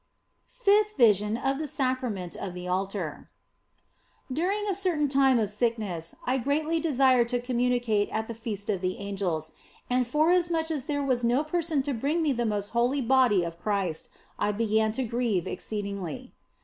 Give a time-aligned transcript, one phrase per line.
[0.65, 3.29] 228 THE BLESSED ANGELA FIFTH VISION OF THE SACRAMENT OF THE ALTAR
[4.33, 8.81] DURING a certain time of sickness I greatly desired to communicate at the Feast of
[8.81, 9.51] the Angels,
[9.91, 13.59] and forasmuch as there was no person to bring me the most holy Body of
[13.59, 14.09] Christ,
[14.39, 16.33] I began to grieve exceedingly.